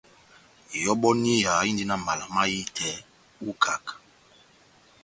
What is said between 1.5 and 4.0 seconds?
indi na mala mahitɛ ó ikaká.